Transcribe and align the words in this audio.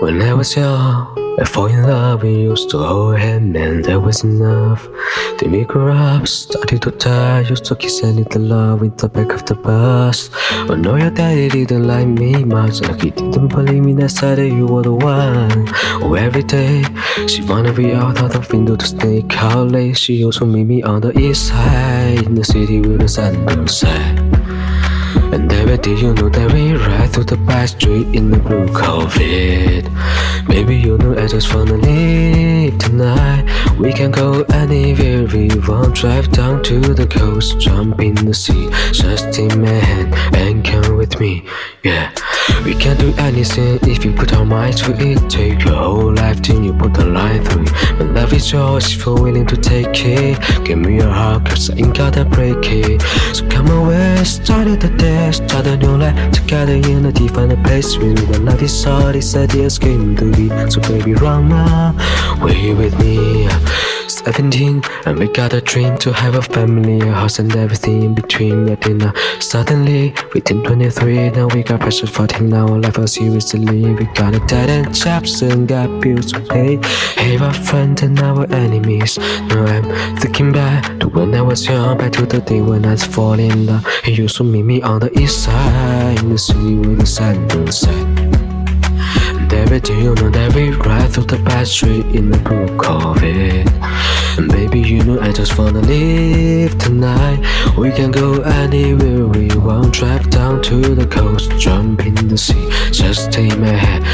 When 0.00 0.22
I 0.22 0.32
was 0.32 0.54
young, 0.54 1.36
I 1.40 1.44
fall 1.44 1.66
in 1.66 1.82
love. 1.82 2.22
We 2.22 2.30
used 2.30 2.70
to 2.70 2.78
hold 2.78 3.18
hand, 3.18 3.52
man, 3.52 3.82
that 3.82 3.98
was 4.00 4.22
enough. 4.22 4.86
Then 5.38 5.50
we 5.50 5.64
grew 5.64 5.90
up, 5.90 6.28
started 6.28 6.82
to 6.82 6.92
die. 6.92 7.40
Used 7.40 7.64
to 7.64 7.74
kiss 7.74 8.04
and 8.04 8.16
little 8.16 8.42
love 8.42 8.82
in 8.82 8.94
the 8.96 9.08
back 9.08 9.32
of 9.32 9.44
the 9.46 9.56
bus. 9.56 10.30
Oh 10.70 10.76
no, 10.76 10.94
your 10.94 11.10
daddy 11.10 11.48
didn't 11.48 11.88
like 11.88 12.06
me 12.06 12.44
much. 12.44 12.80
Like 12.80 13.02
he 13.02 13.10
didn't 13.10 13.48
believe 13.48 13.82
me 13.82 13.92
that 13.94 14.10
said 14.10 14.38
that 14.38 14.46
you 14.46 14.66
were 14.66 14.82
the 14.82 14.92
one. 14.92 15.66
Oh, 16.00 16.14
every 16.14 16.44
day 16.44 16.84
she 17.26 17.42
wanna 17.42 17.72
be 17.72 17.92
out 17.92 18.22
of 18.22 18.32
the 18.32 18.56
window 18.56 18.76
to 18.76 18.86
sneak 18.86 19.36
out 19.36 19.66
late. 19.68 19.98
She 19.98 20.24
also 20.24 20.46
meet 20.46 20.64
me 20.64 20.84
on 20.84 21.00
the 21.00 21.18
east 21.18 21.48
side 21.48 22.22
in 22.24 22.36
the 22.36 22.44
city 22.44 22.80
with 22.80 23.00
the 23.00 23.08
sun 23.08 23.66
set. 23.66 24.37
And 25.32 25.46
never 25.48 25.76
did 25.76 26.00
you 26.00 26.14
know 26.14 26.28
that 26.28 26.52
we 26.52 26.72
ride 26.74 27.12
through 27.12 27.24
the 27.24 27.36
back 27.36 27.68
street 27.68 28.06
in 28.14 28.30
the 28.30 28.38
blue 28.38 28.66
Corvette 28.72 29.90
Maybe 30.48 30.76
you 30.76 30.96
know 30.98 31.18
I 31.18 31.26
just 31.26 31.54
wanna 31.54 31.74
leave 31.74 32.78
tonight 32.78 33.44
We 33.78 33.92
can 33.92 34.10
go 34.10 34.42
anywhere 34.52 35.26
we 35.26 35.48
want 35.68 35.96
Drive 35.96 36.32
down 36.32 36.62
to 36.64 36.80
the 36.80 37.06
coast, 37.06 37.58
jump 37.60 38.00
in 38.00 38.14
the 38.14 38.32
sea 38.32 38.68
Just 38.92 39.32
take 39.32 39.54
my 39.56 39.68
hand 39.68 40.14
and 40.34 40.64
come 40.64 40.96
with 40.96 41.20
me, 41.20 41.46
yeah 41.82 42.12
we 42.64 42.74
can 42.74 42.96
do 42.96 43.14
anything 43.18 43.78
if 43.82 44.04
you 44.04 44.12
put 44.12 44.34
our 44.34 44.44
mind 44.44 44.76
to 44.78 44.92
it. 44.92 45.30
Take 45.30 45.64
your 45.64 45.74
whole 45.74 46.12
life 46.12 46.42
till 46.42 46.62
you 46.62 46.72
put 46.72 46.94
the 46.94 47.04
line 47.04 47.44
through 47.44 47.62
it. 47.62 47.72
My 47.98 48.20
love 48.20 48.32
is 48.32 48.50
yours 48.52 48.92
if 48.92 49.06
you're 49.06 49.14
willing 49.14 49.46
to 49.46 49.56
take 49.56 50.04
it. 50.04 50.64
Give 50.64 50.78
me 50.78 50.96
your 50.96 51.10
heart, 51.10 51.46
cause 51.46 51.70
I 51.70 51.76
ain't 51.76 51.96
gotta 51.96 52.24
break 52.24 52.58
it. 52.62 53.00
So 53.34 53.48
come 53.48 53.68
away, 53.68 53.97
start 54.28 54.80
the 54.80 54.90
day, 54.90 55.32
start 55.32 55.66
a 55.66 55.76
new 55.76 55.96
life 55.96 56.32
together 56.32 56.74
in 56.74 57.06
a 57.06 57.12
different 57.12 57.64
place. 57.64 57.96
We 57.96 58.12
know 58.12 58.22
the 58.26 58.40
love 58.40 58.62
is 58.62 58.86
all 58.86 59.12
this 59.12 59.34
ideas 59.34 59.78
came 59.78 60.14
to 60.16 60.30
be. 60.32 60.48
So 60.70 60.80
baby, 60.82 61.14
run 61.14 61.50
away 62.40 62.74
with 62.74 62.98
me. 63.00 63.48
17 64.32 64.82
and 65.06 65.18
we 65.18 65.26
got 65.28 65.54
a 65.54 65.60
dream 65.62 65.96
to 65.96 66.12
have 66.12 66.34
a 66.34 66.42
family, 66.42 67.00
a 67.00 67.12
house 67.12 67.38
and 67.38 67.54
everything 67.56 68.02
in 68.02 68.14
between. 68.14 68.68
Yet 68.68 68.82
then 68.82 69.00
uh, 69.00 69.12
suddenly 69.40 70.14
we 70.34 70.42
turned 70.42 70.66
23, 70.66 71.30
now 71.30 71.46
we 71.48 71.62
got 71.62 71.80
pressure 71.80 72.06
14. 72.06 72.46
Now 72.46 72.66
life 72.66 72.98
was 72.98 73.14
seriously. 73.14 73.94
We 73.94 74.04
got 74.12 74.34
a 74.34 74.40
dead 74.40 74.68
end 74.68 74.94
jobs 74.94 75.40
and 75.40 75.66
got 75.66 76.02
bills 76.02 76.32
to 76.32 76.40
pay. 76.40 76.76
Hey, 77.16 77.38
our 77.38 77.54
friends 77.54 78.02
and 78.02 78.20
our 78.20 78.44
enemies. 78.52 79.16
Now 79.48 79.64
I'm 79.64 80.16
thinking 80.18 80.52
back 80.52 81.00
to 81.00 81.08
when 81.08 81.34
I 81.34 81.40
was 81.40 81.66
young, 81.66 81.96
back 81.96 82.12
to 82.12 82.26
the 82.26 82.40
day 82.40 82.60
when 82.60 82.84
I 82.84 82.92
was 82.92 83.04
falling 83.04 83.50
in 83.50 83.66
love. 83.66 83.86
He 84.04 84.12
used 84.12 84.36
to 84.36 84.44
meet 84.44 84.64
me 84.64 84.82
on 84.82 85.00
the 85.00 85.10
east 85.18 85.44
side 85.44 86.18
in 86.18 86.28
the 86.28 86.38
city 86.38 86.74
with 86.74 86.98
the 87.00 87.06
sun 87.06 87.72
set. 87.72 88.27
Baby, 89.48 89.80
do 89.80 89.94
you 89.94 90.14
know 90.14 90.30
that 90.30 90.54
we 90.54 90.70
ride 90.70 91.10
through 91.12 91.24
the 91.24 91.38
back 91.38 91.66
street 91.66 92.06
in 92.06 92.30
the 92.30 92.38
blue 92.38 92.68
Corvette? 92.76 93.66
And 94.38 94.48
baby, 94.52 94.80
you 94.80 95.02
know 95.02 95.18
I 95.20 95.32
just 95.32 95.58
wanna 95.58 95.80
live 95.80 96.76
tonight. 96.78 97.40
We 97.76 97.90
can 97.90 98.10
go 98.10 98.40
anywhere 98.42 99.26
we 99.26 99.48
want, 99.56 99.94
drive 99.94 100.28
down 100.30 100.62
to 100.62 100.94
the 100.94 101.06
coast, 101.06 101.50
jump 101.58 102.06
in 102.06 102.14
the 102.28 102.38
sea. 102.38 102.68
Just 102.92 103.32
take 103.32 103.58
my 103.58 103.68
hand 103.68 104.04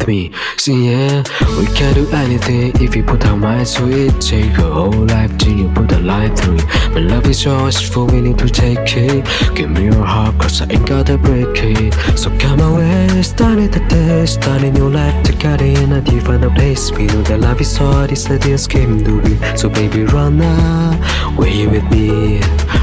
with 0.00 0.08
me. 0.08 0.32
See, 0.56 0.90
yeah, 0.90 1.22
we 1.58 1.66
can 1.66 1.94
do 1.94 2.08
anything 2.10 2.72
if 2.82 2.94
you 2.96 3.02
put 3.02 3.24
our 3.26 3.36
minds 3.36 3.74
to 3.74 3.88
it. 3.90 4.20
Take 4.20 4.56
your 4.56 4.72
whole 4.72 5.06
life 5.06 5.36
till 5.38 5.56
you 5.56 5.68
put 5.70 5.92
a 5.92 5.98
line 5.98 6.34
through 6.36 6.56
it. 6.56 6.64
My 6.94 7.00
love 7.00 7.26
is 7.26 7.44
yours 7.44 7.80
if 7.80 7.94
you're 7.94 8.06
willing 8.06 8.36
to 8.36 8.48
take 8.48 8.78
it. 8.96 9.24
Give 9.54 9.70
me 9.70 9.84
your 9.84 10.04
heart, 10.04 10.38
cause 10.38 10.62
I 10.62 10.72
ain't 10.72 10.86
gotta 10.86 11.18
break 11.18 11.48
it. 11.62 11.94
So 12.18 12.30
come 12.38 12.60
away, 12.60 13.22
start 13.22 13.58
it 13.58 13.72
today. 13.72 14.26
Start 14.26 14.62
a 14.62 14.70
new 14.70 14.88
life 14.88 15.22
together 15.22 15.64
in 15.64 15.92
a 15.92 16.00
different 16.00 16.54
place. 16.54 16.90
We 16.90 17.06
know 17.06 17.22
that 17.22 17.40
love 17.40 17.60
is 17.60 17.78
all 17.80 18.06
this 18.06 18.30
ideas 18.30 18.66
came 18.66 19.02
to 19.04 19.22
be. 19.22 19.36
So 19.56 19.68
baby, 19.68 20.04
run 20.04 20.38
now, 20.38 21.34
away 21.36 21.66
with 21.66 21.84
me. 21.90 22.40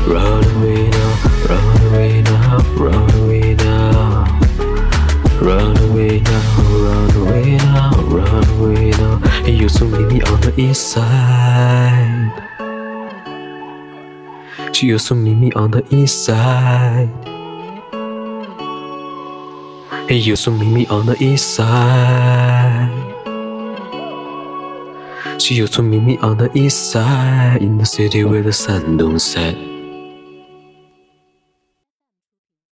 Run 0.07 0.44
away 0.57 0.89
now, 0.89 1.26
east 10.59 10.91
side. 10.91 12.34
She 14.73 14.88
used 14.88 15.07
to 15.07 15.16
meet 15.16 15.35
me 15.35 15.51
on 15.53 15.72
the 15.72 15.84
east 15.94 16.25
side. 16.25 17.09
He 20.09 20.17
used 20.17 20.44
to 20.46 20.51
meet 20.51 20.72
me 20.72 20.88
on 20.88 21.06
the 21.06 21.16
east 21.22 21.56
side. 21.56 22.90
She 25.40 25.56
used 25.56 25.73
to 25.73 25.84
meet 25.84 26.03
me 26.03 26.17
on 26.19 26.38
the 26.38 26.50
east 26.57 26.91
side 26.91 27.62
in 27.62 27.78
the 27.78 27.85
city 27.85 28.23
where 28.23 28.41
the 28.41 28.53
sun 28.53 28.97
don't 28.97 29.19
set. 29.19 29.76